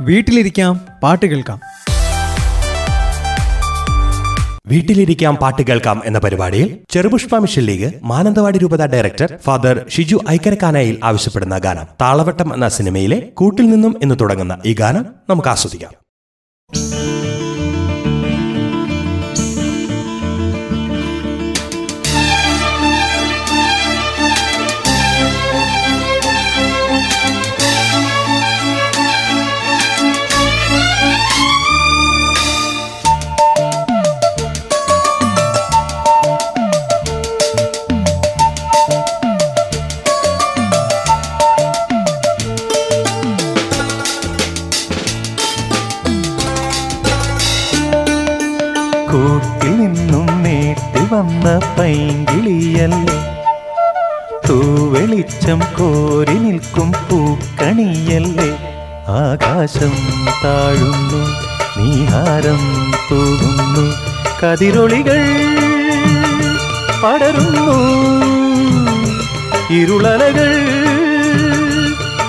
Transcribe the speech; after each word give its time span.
വീട്ടിലിരിക്കാം 0.00 0.80
പാട്ട് 1.02 1.26
കേൾക്കാം. 1.26 1.58
വീട്ടിലിരിക്കാം 4.66 5.34
പാട്ട് 5.36 5.62
കേൾക്കാം 5.62 6.02
എന്ന 6.04 6.18
പരിപാടിയിൽ 6.18 6.78
ചെറുപുഷ്പ 6.90 7.38
മിഷൻ 7.38 7.62
ലീഗ് 7.62 7.92
മാനന്തവാടി 8.02 8.58
രൂപത 8.58 8.86
ഡയറക്ടർ 8.86 9.38
ഫാദർ 9.42 9.84
ഷിജു 9.88 10.18
ഐക്കരക്കാനയിൽ 10.28 11.00
ആവശ്യപ്പെടുന്ന 11.04 11.58
ഗാനം 11.58 11.86
താളവട്ടം 12.00 12.54
എന്ന 12.54 12.68
സിനിമയിലെ 12.68 13.20
കൂട്ടിൽ 13.20 13.70
നിന്നും 13.70 13.96
എന്ന് 14.02 14.14
തുടങ്ങുന്ന 14.20 14.58
ഈ 14.66 14.74
ഗാനം 14.74 15.06
നമുക്ക് 15.30 15.48
ആസ്വദിക്കാം. 15.48 15.92
വന്ന 51.12 51.60
പൈങ്കിളിയല്ലേ 51.78 53.18
തൂവെളിച്ചം 54.48 55.60
കോരി 55.78 56.34
നിൽക്കും 56.38 56.92
പൂക്കണിയല്ലേ. 57.10 58.50
ആകാശം 59.08 59.92
താഴുന്നു 60.44 61.20
നീഹാരം 61.78 62.62
തൂകുന്നു. 63.10 63.84
കതിരൊളികൾ 64.42 65.20
പടരുന്നു 67.02 67.78
ഇരുളലകൾ 69.70 70.50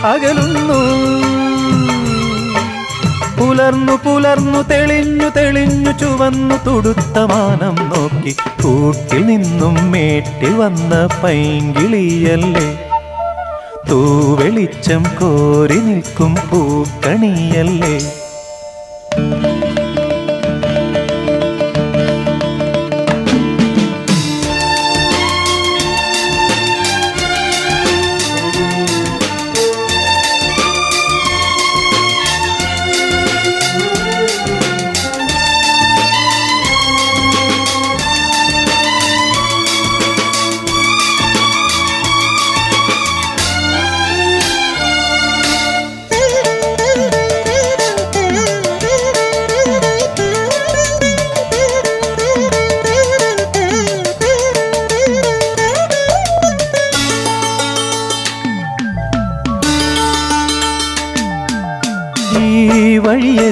അകലുന്നു. 0.03 0.79
പുലർന്നു 3.41 3.93
പുലർന്നു 4.03 4.59
തെളിഞ്ഞു 4.69 5.29
തെളിഞ്ഞു 5.35 5.91
ചുവന്നു 5.91 6.55
തുടുത്ത 6.65 7.17
മാനം 7.17 7.75
നോക്കി 7.75 8.35
കൂട്ടിൽ 8.63 9.25
നിന്നും 9.25 9.91
മേട്ടിൽ 9.91 10.53
വന്ന 10.53 11.09
പൈങ്കിളിയല്ലേ? 11.23 12.67
തൂവെളിച്ചം 13.89 15.03
കോരി 15.03 15.79
നിൽക്കും 15.79 16.35
പൂക്കണിയല്ലേ? 16.51 18.20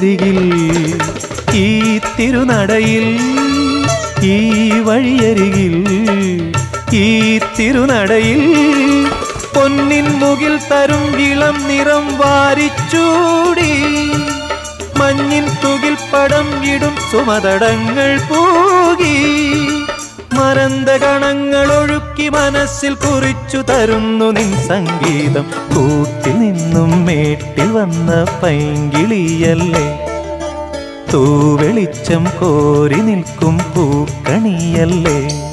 വഴിയരികിൽ 0.00 0.38
ഈ 1.54 1.98
തിരുനടയിൽ 2.18 3.06
ഈ 4.22 4.36
വഴിയരികിൽ 4.86 5.74
ഈ 7.00 7.08
തിരുനടയിൽ 7.58 8.42
പൊന്നിൻ 9.54 10.08
മുകിൽ 10.22 10.56
തരും 10.70 11.04
ഇളം 11.26 11.58
നിറം 11.68 12.06
വാരിച്ചൂടി. 12.22 13.72
മഞ്ഞിൻ 14.96 15.46
തുകിൽ 15.64 15.96
പടം 16.12 16.48
ഇടും 16.74 16.96
സുമതടങ്ങൾ 17.10 18.10
പൂകി. 18.30 19.16
മരന്ത 20.40 20.88
കണങ്ങൾ 20.88 21.72
ഒഴുക്കി 21.72 22.28
മനസ്സിൽ 22.28 22.94
കുറിച്ചു 22.94 23.56
തരുന്നു 23.56 24.24
നിൻ 24.24 24.56
സംഗീതം. 24.68 25.42
കൂട്ടിൽ 25.74 26.38
നിന്നും 26.38 27.06
മേട്ടിൽ 27.06 27.72
വന്ന 27.72 28.26
പൈങ്കിളിയല്ലേ? 28.42 29.86
തൂവെളിച്ചം 31.12 32.24
കോരി 32.24 33.00
നിൽക്കും 33.00 33.58
പൂക്കണിയല്ലേ? 33.58 35.49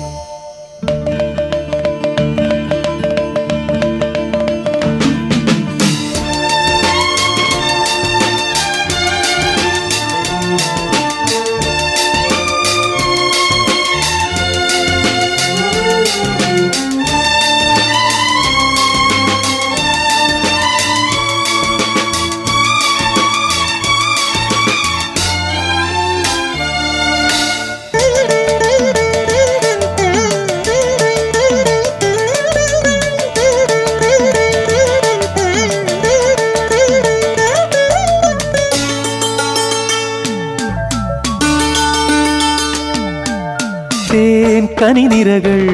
கனி 44.78 45.08
நிறகள் 45.08 45.68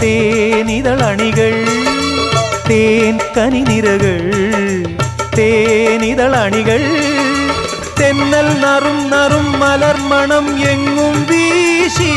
தேனிதழ் 0.00 1.00
அணிகள் 1.00 1.64
தேன் 2.68 3.20
கனி 3.32 3.60
நிறகள் 3.60 4.30
தேனிதழ் 5.36 6.32
அணிகள். 6.32 6.88
தென்னல் 7.94 8.58
நரும் 8.58 9.08
நரும் 9.08 9.56
மலர் 9.56 10.00
மணம் 10.00 10.60
எங்கும் 10.64 11.24
வீசி 11.24 12.12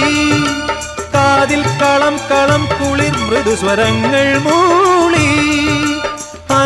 காதில் 1.12 1.75
களம் 1.78 2.19
களம் 2.28 2.68
குளிர் 2.80 3.19
மிருதுஸ்வரங்கள் 3.30 4.42
மூளி 4.42 5.28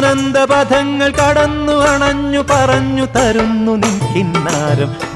അനന്തപഥങ്ങൾ 0.04 1.10
കടന്നു 1.12 1.74
അണഞ്ഞു 1.74 2.44
പറഞ്ഞു 2.52 3.06
തരുന്നു 3.16 3.72
നിൻ 3.72 4.32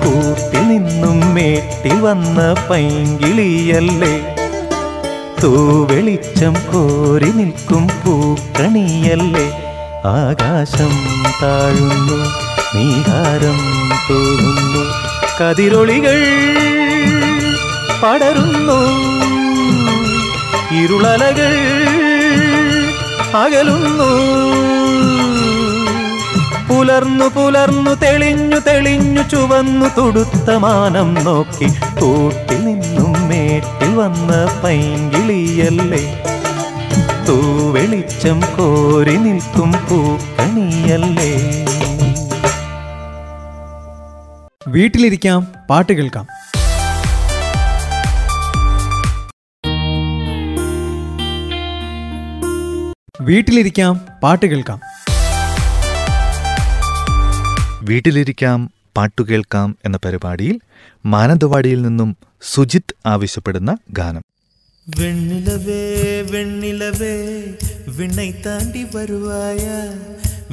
കൂട്ടി 0.02 0.60
നിന്നും 0.60 1.34
മേട്ടിൽ 1.34 1.96
വന്ന 2.00 2.40
പൈങ്കിളിയല്ലേ? 2.70 4.12
തൂവെളിച്ചം 5.44 6.54
കോരി 6.54 7.32
നിൽക്കും 7.32 7.88
പൂക്കണിയല്ലേ? 7.88 9.48
ആകാശം 10.06 10.94
താഴുന്നു 11.42 12.20
നീഹാരം 12.76 13.60
തോന്നുന്നു 14.10 14.84
കതിരൊളികൾ 15.40 16.20
പടരുന്നു 18.04 18.80
ഇരുളലകൾ 20.82 21.56
അകലുന്നു. 23.36 24.10
പുലർന്നു 26.76 27.26
പുലർന്നു 27.26 27.92
തെളിഞ്ഞു 27.92 28.60
തെളിഞ്ഞു 28.60 29.22
ചുവന്നു 29.22 29.86
തുടുത്ത 29.98 30.52
മാനം 30.52 31.14
നോക്കി 31.14 31.68
കൂട്ടിൽ 32.02 32.66
നിന്നും 32.66 33.28
മേട്ടിൽ 33.28 33.96
വന്ന 33.96 34.62
പൈങ്കിളിയല്ലേ? 34.64 36.04
തൂവെളിച്ചം 37.28 38.40
കോരി 38.40 39.16
നിൽക്കും 39.18 39.72
പൂക്കണിയല്ലേ? 39.72 41.32
വീട്ടിലിരിക്കാം 44.68 45.48
പാട്ട് 45.70 45.94
കേൾക്കാം. 45.94 46.28
വീട്ടിലിരിക്കാം 53.22 54.02
പാട്ട് 54.24 54.46
കേൾക്കാം. 54.46 54.95
വീട്ടിലിരിക്കാം 57.85 58.61
പാട്ടുകേൾക്കാം 58.97 59.77
എന്ന 59.85 59.99
പരിപാടിയിൽ 60.05 60.57
മാനന്തവാടിയിൽ 61.05 61.83
നിന്നും 61.83 62.11
സുജിത് 62.43 62.95
ആവശ്യപ്പെടുന്ന 63.07 63.77
ഗാനം 63.91 64.25
வெண்ணிலவே 64.87 65.83
வெண்ணிலவே 66.31 67.17
விண்ணை 67.97 68.41
தாண்டி 68.41 68.85
வருவாயா 68.95 69.79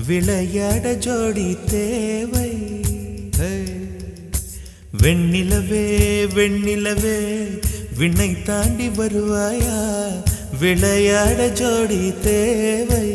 விளையாட 0.08 0.94
ஜோடி 0.98 1.58
தேவை 1.72 2.50
ஹே. 3.38 3.54
வெண்ணிலவே 5.02 5.86
வெண்ணிலவே 6.36 7.18
விண்ணை 7.98 8.44
தாண்டி 8.44 8.90
வருவாயா 8.98 9.80
விளையாட 10.60 11.48
ஜோடி 11.54 12.14
தேவை 12.24 13.06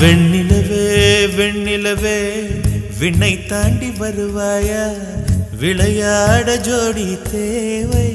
வெண்ணிலவே 0.00 0.86
வெண்ணிலவே 1.36 2.18
விண்ணை 2.98 3.32
தாண்டி 3.46 3.90
வருவாயா 4.00 4.84
விளையாட 5.60 6.56
ஜோடி 6.58 7.06
தேவை. 7.30 8.08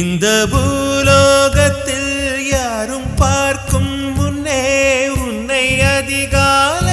இந்த 0.00 0.26
பூலோகத்தில் 0.52 2.12
யாரும் 2.50 3.10
பார்க்கும் 3.16 3.92
முன்னே 4.14 4.62
உன்னை 5.24 5.64
அதிகாரம் 5.96 6.83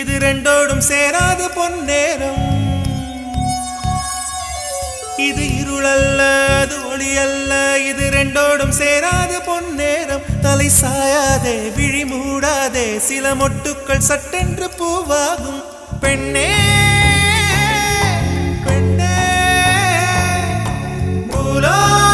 இது 0.00 0.14
ரெண்டோடும் 0.24 0.82
சேராத 0.88 1.42
பொன்னேரம். 1.56 2.38
இது 5.28 5.44
இருளல்ல 5.60 6.20
அது 6.60 6.76
ஒளியல்ல 6.90 7.52
இது 7.90 8.04
ரெண்டோடும் 8.16 8.74
சேராத 8.80 9.32
பொன்னேரம். 9.48 10.24
தலை 10.46 10.68
சாயாதே 10.80 11.56
விழி 11.78 12.04
மூடாதே 12.12 12.86
சில 13.08 13.34
மொட்டுக்கள் 13.40 14.06
சட்டென்று 14.10 14.68
பூவாகும். 14.78 15.62
பெண்ணே 16.04 16.50
பெண்ணே 18.66 19.16
பூலோகம் 21.32 22.09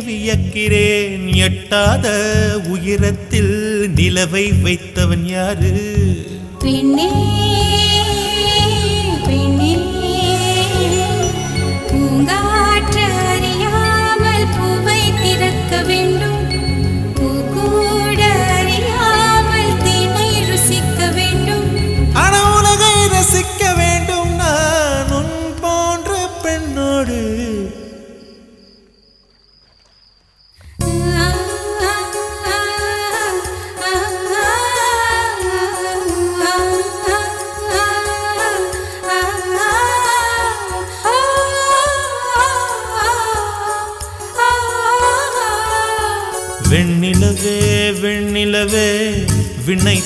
வியக்கிறேன். 0.00 1.34
எட்டாத 1.34 2.06
உயரத்தில் 2.66 3.90
நிலவை 3.96 4.62
வைத்தவன் 4.62 5.26
யாரு? 5.26 5.72
பெண்ணே 6.58 7.10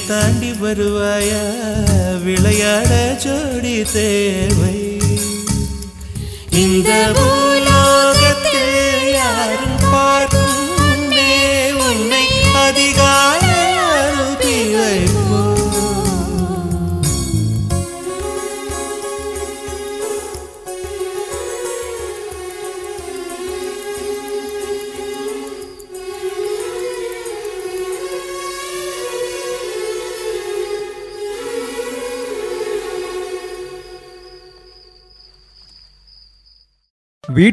தாண்டி 0.08 0.50
வருவாயா? 0.52 1.42
விளையாட 2.24 2.92
ஜோடி 3.24 3.82
தேர் 3.92 4.47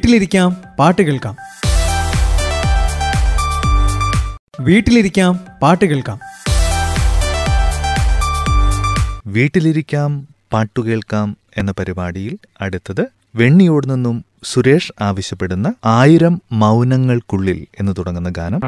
വീട്ടിലിരിക്കാം 0.06 0.50
പാട്ട് 0.78 1.02
കേൾക്കാം 1.06 1.36
വീട്ടിലിരിക്കാം 4.68 5.32
പാട്ട് 5.62 5.86
കേൾക്കാം 5.92 6.18
വീട്ടിലിരിക്കാം 9.28 10.12
പാട്ടു 10.54 10.82
കേൾക്കാം 10.88 11.30
എന്ന 11.58 11.74
പരിപാടിയിൽ 11.80 12.36
അടുത്തത് 12.62 13.04
വെണ്ണിയോട് 13.36 13.88
നിന്നും 13.94 14.18
സുരേഷ് 14.44 14.94
ആവശ്യപ്പെടുന്ന 15.02 15.68
ആയിരം 15.96 16.36
മൗനങ്ങൾക്കുള്ളിൽ 16.62 17.62
എന്ന് 17.80 17.94
തുടങ്ങുന്ന 17.98 18.32
ഗാനം 18.40 18.62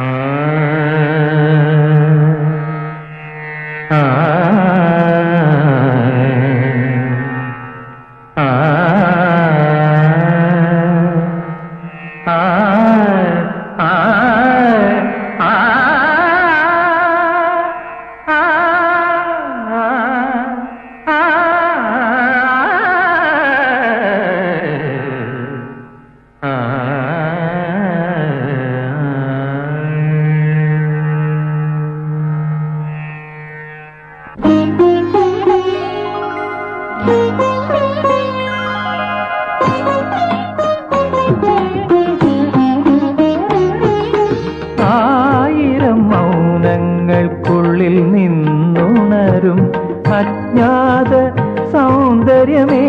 സൗന്ദര്യമേ. 52.17 52.87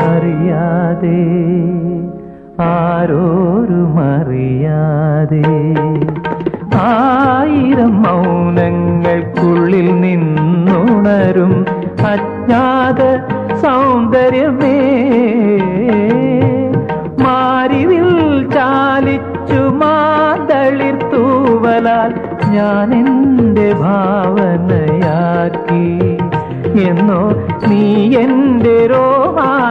അറിയാതെ 0.00 1.24
ആരോരും 2.60 4.00
അറിയാതെ 4.00 5.44
ആയിരം 6.74 8.02
മൗനങ്ങൾക്കുള്ളിൽ 8.02 10.00
നിന്നുണരും 10.68 11.66
അജ്ഞാത 12.06 13.16
സൗന്ദര്യമേ. 13.56 14.80
മാരിവിൽ 17.18 18.50
ചാലിച്ചു 18.50 19.60
മാതളിർ 19.60 21.10
തൂവലാൽ 21.14 22.14
ഞാൻ 22.50 22.94
എന്റെ 22.94 23.72
ഭാവനയാക്കി. 23.72 24.88
എന്നോ 26.82 27.32
നീ 27.68 28.16
എന്റെ 28.16 28.86
രോമാഞ്ചമായി. 28.86 29.68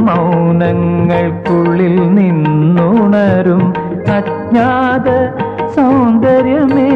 മൗനങ്ങൾക്കുള്ളിൽ 0.00 2.14
നിന്നുണരും. 2.14 3.72
അജ്ഞാത 4.12 5.10
സൗന്ദര്യമേ. 5.76 6.90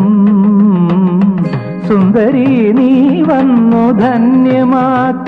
സുന്ദരി 1.88 2.72
നീ 2.72 3.22
വന്നു 3.22 3.90
ധന്യമാക്കി 3.90 5.23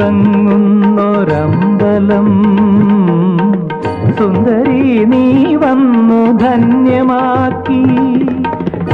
ദൈവമുറങ്ങുന്നൊരമ്പലം 0.00 2.28
സുന്ദരി 4.18 5.04
നീ 5.04 5.54
വന്നു 5.54 6.32
ധന്യമാക്കി. 6.32 7.82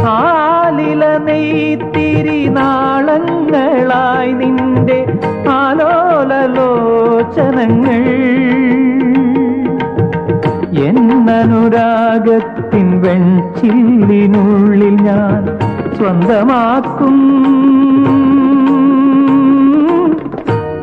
ആലില 0.07 1.17
നെയ്ത്തിരി 1.17 2.49
നാളങ്ങളായി 2.49 4.33
നിന്റെ 4.33 5.19
ആലോലലോചനങ്ങൾ. 5.49 8.05
എന്നനുരാഗത്തിൻ 10.85 13.03
വെൺചില്ലിനുള്ളിൽ 13.03 15.03
ഞാൻ 15.03 15.59
സ്വന്തമാക്കും. 15.97 17.76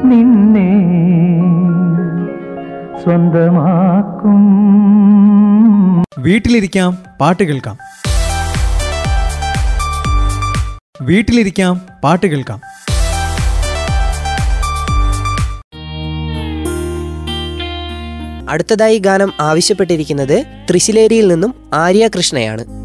നിന്നെ 0.05 0.69
സ്വന്തമാക്കും. 3.03 4.41
വീട്ടിലിരിക്കാം 6.19 6.98
പാട്ട് 7.22 7.43
കേൾക്കാം. 7.43 7.77
വീട്ടിലിരിക്കാം 11.01 11.81
പാട്ട് 12.03 12.27
കേൾക്കാം. 12.27 12.62
അടുത്തതായി 18.50 18.98
ഗാനം 18.98 19.33
ആവശ്യപ്പെട്ടിരിക്കുന്നത് 19.39 20.45
ത്രിശിലേരിയിൽ 20.69 21.27
നിന്നും 21.27 21.55
ആര്യ 21.74 22.07
കൃഷ്ണയാണ്. 22.07 22.82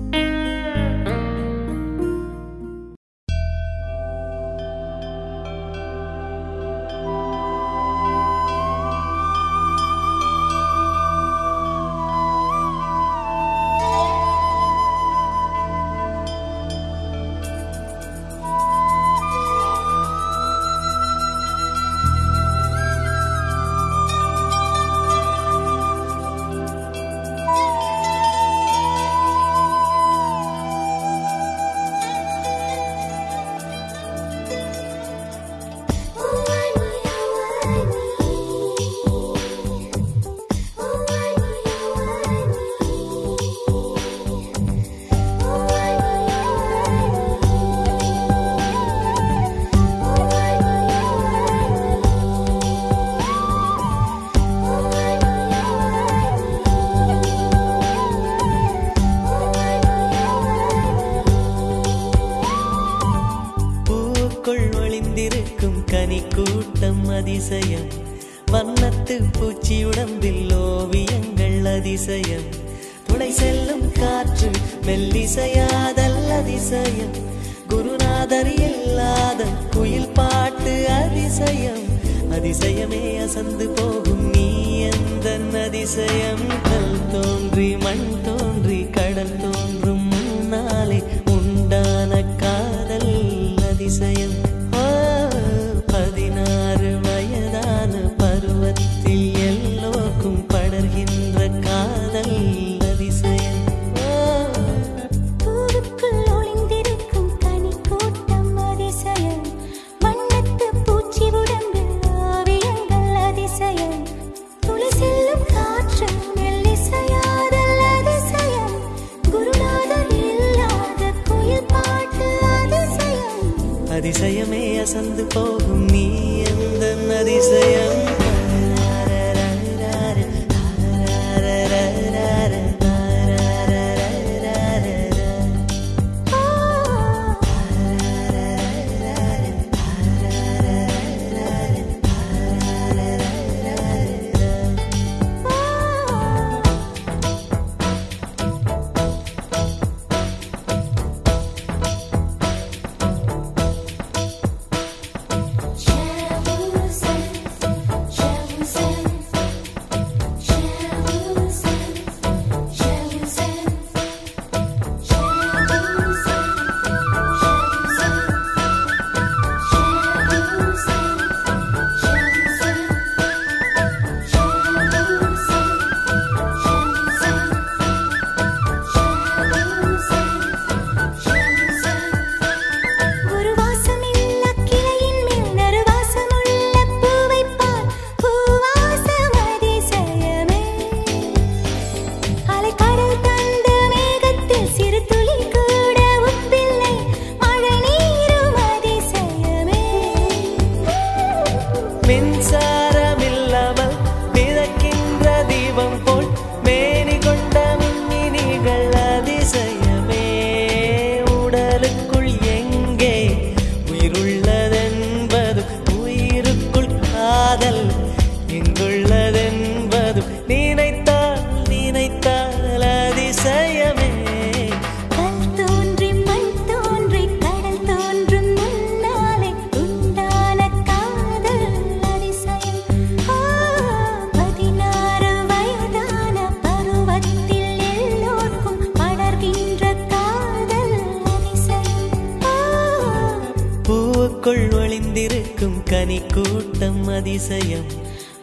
அதிசயம். 247.39 247.85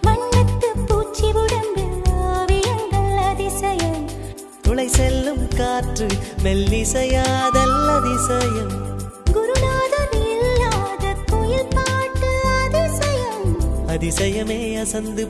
வண்ணத்து 0.07 0.85
பூச்சி 0.87 1.27
உடம்பு 1.27 2.01
ஓவியங்கள் 2.13 3.17
அதிசயம். 3.17 4.09
துளை 4.61 4.87
செல்லும் 4.87 5.47
காற்று 5.47 6.07
மெல்லிசையாதல் 6.43 7.87
அதிசயம். 7.87 8.83
அதிசயமே 13.87 14.79
அசந்து 14.79 15.24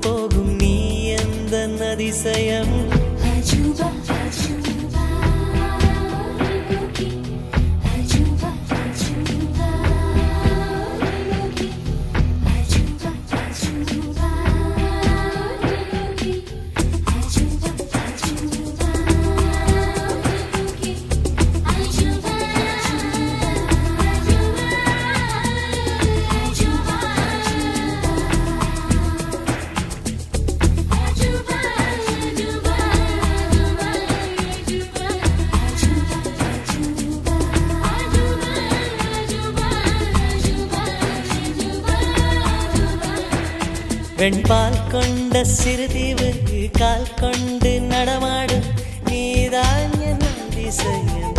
வெண்பால் 44.26 44.78
கொண்ட 44.92 45.42
சிறுதீவுக்கு 45.50 46.60
கால் 46.78 47.12
கொண்டு 47.20 47.72
நடமாடும் 47.82 48.66
நீதான் 49.06 49.94
என் 50.02 50.24
அதிசயம் 50.30 51.36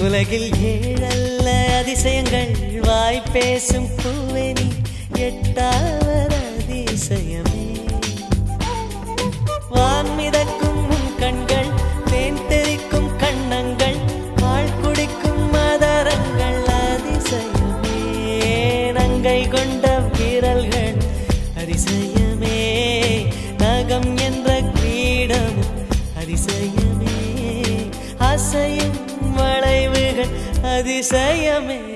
உலகில் 0.00 0.48
ஏழல்ல 0.68 1.48
அதிசயங்கள் 1.78 2.54
வாய் 2.80 3.20
பேசும் 3.32 3.90
பூவெனி 3.96 4.68
எட்டால் 5.20 5.99
అతిశయమే 30.80 31.89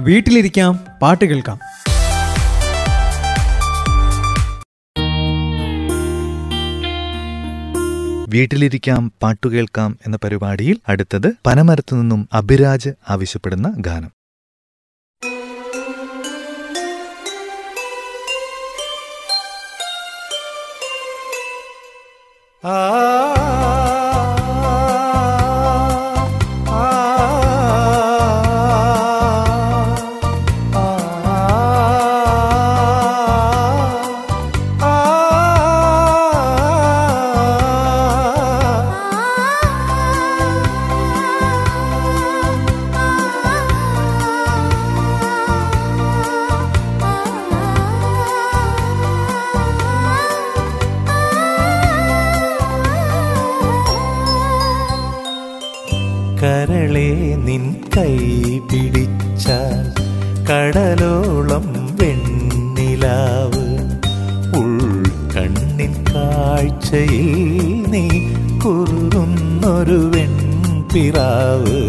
വീട്ടിലിരിക്കാം 0.00 0.98
പാട്ട് 1.02 1.24
കേൾക്കാം. 1.24 1.58
വീട്ടിലിരിക്കാം 8.28 9.12
പാട്ടു 9.22 9.48
കേൾക്കാം 9.48 9.98
എന്ന 10.06 10.18
പരിപാടിയിൽ 10.24 10.80
അടുത്തത് 10.88 11.32
പനമരത്തു 11.46 11.94
നിന്നും 11.94 12.28
അഭിരാജ് 12.32 12.90
ആവശ്യപ്പെടുന്ന 13.08 13.74
ഗാനം. 13.78 14.10
ആ 22.64 22.72
കടലോളം 60.52 61.96
വെണ്ണിലാവ്. 61.96 63.64
ഉൾക്കണ്ണിൻ 64.56 66.04
കാഴ്ചയിൽ 66.14 67.84
നീ 67.90 68.08
കുറുന്നൊരു 68.64 70.10
വെൺപിറാവ്. 70.14 71.81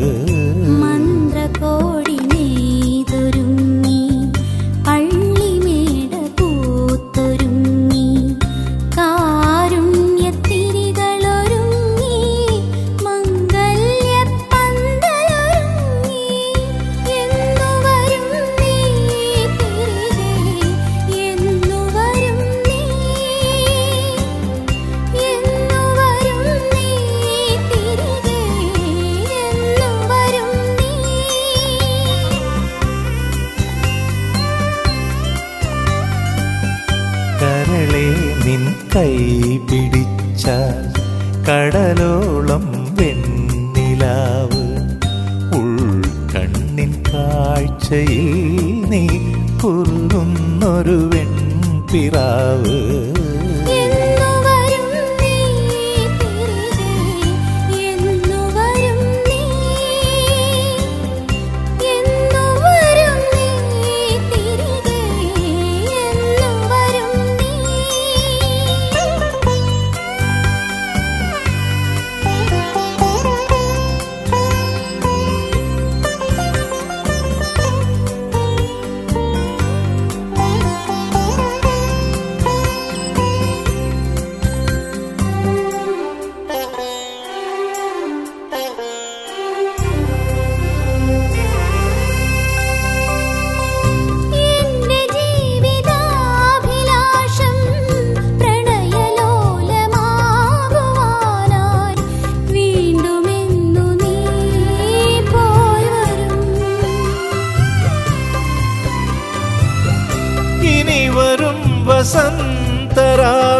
ഒഴുകുന്നൊരു 50.23 50.97
വെൺപിറാവ്. 51.11 52.77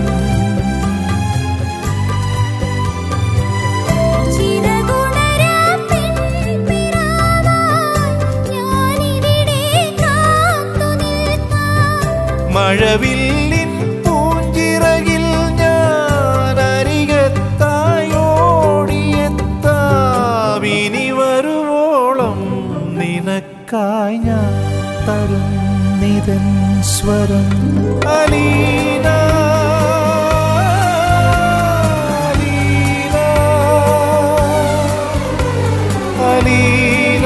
മഴവിൽ 12.55 13.22
സ്വരം. 27.03 27.47
അലീന 28.09 29.07
അലീന. 32.19 33.17
അലീന 36.27 37.25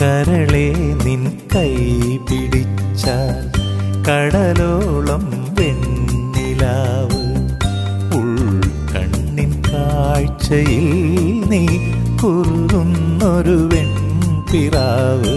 കരളെ 0.00 0.68
നിൻ 1.04 1.22
കൈ 1.54 1.74
പിടിച്ചാൽ 2.18 3.38
കടലോളം 4.08 5.24
വെണ്ണിലാവ്. 5.54 7.24
ഉൾക്കണ്ണിൻ 8.14 9.50
കാഴ്ചയിൽ 9.68 11.35
നീ 11.56 11.66
കുറുകുന്നൊരു 12.22 13.68
വെൺപിറാവ്. 13.72 15.34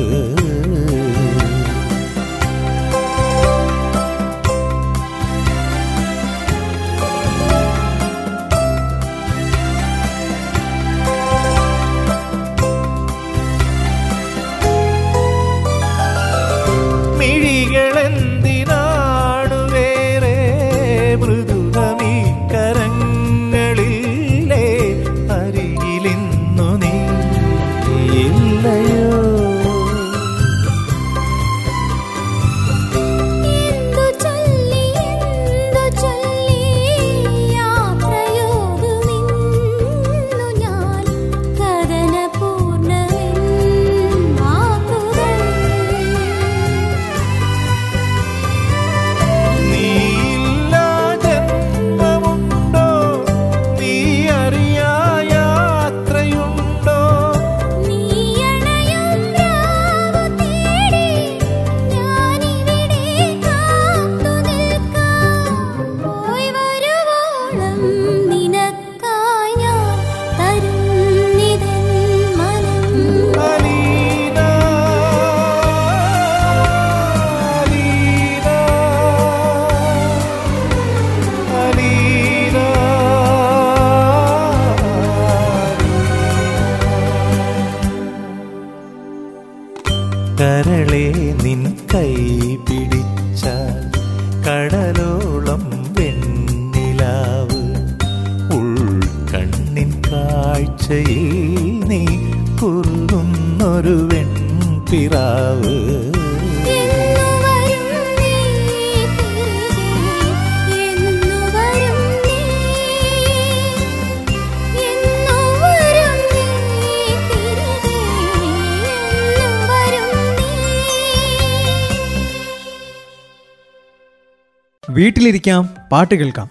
വീട്ടിലിരിക്കാം 124.90 125.70
പാട്ട് 125.92 126.16
കേൾക്കാം. 126.16 126.50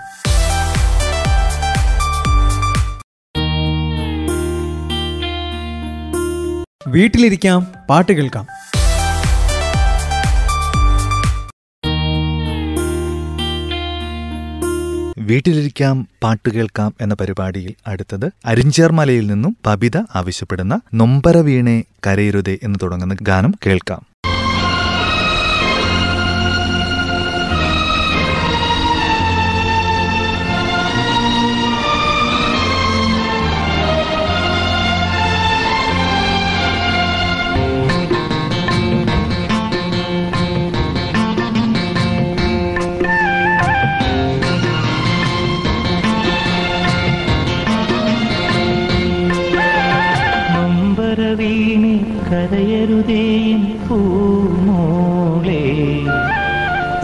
വീട്ടിലിരിക്കാം 6.89 7.67
പാട്ട് 7.91 8.13
കേൾക്കാം. 8.13 8.47
വീട്ടിലിരിക്കാം 15.19 16.09
പാട്ട് 16.23 16.51
കേൾക്കാം 16.51 16.95
എന്ന 17.01 17.15
പരിപാടിയിൽ 17.15 17.75
അടുത്തത് 17.87 18.33
അരിഞ്ചേർമലയിൽ 18.45 19.27
നിന്നും 19.27 19.57
പബിത 19.67 19.97
ആവശ്യപ്പെടുന്ന 20.15 20.81
നൊമ്പര 20.95 21.37
വീണെ 21.37 21.85
കരയരുതേ 22.07 22.59
എന്ന് 22.63 22.79
തുടങ്ങുന്ന 22.83 23.17
ഗാനം 23.23 23.55
കേൾക്കാം. 23.67 24.18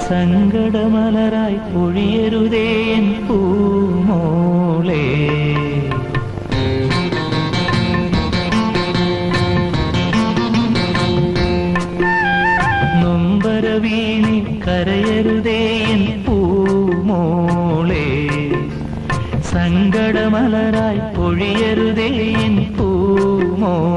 സങ്കടമലരായി 0.07 1.59
പൊഴിയരുതേൻ 1.69 3.05
പൂമോളെ 3.27 5.05
നൊമ്പരവീണി 13.05 14.37
കരയരുതേൻ 14.65 16.01
പൂമോളെ 16.27 18.07
സങ്കടമലരായി 19.53 21.03
പൊഴിയരുതേൻ 21.17 22.55
പൂമോളെ 22.79 23.94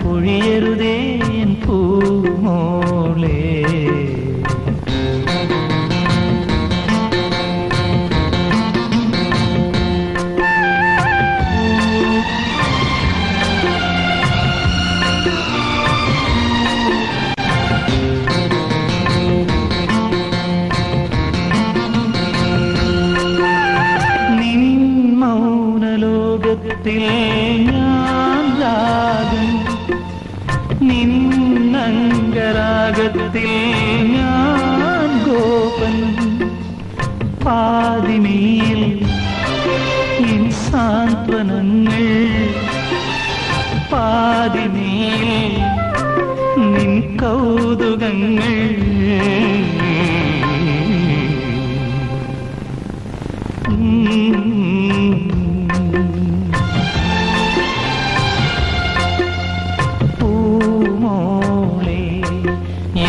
பொழியருதே 0.00 0.97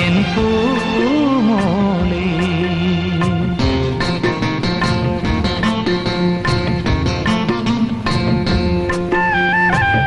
എൻ 0.10 0.17
പൂമോളെ. 0.36 2.26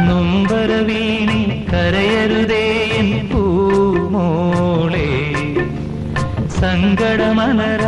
നൊമ്പരവീണി 0.08 1.42
സങ്കടമലരായി 6.60 7.81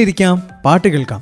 വീട്ടിലിരിക്കാം 0.00 0.36
പാട്ട് 0.64 0.88
കേൾക്കാം. 0.88 1.20